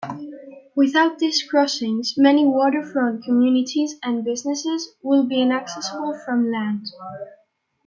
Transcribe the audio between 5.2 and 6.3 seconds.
be inaccessible